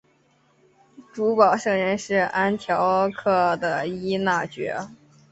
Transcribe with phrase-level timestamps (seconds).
[1.13, 4.75] 主保圣人是安条克的依纳爵。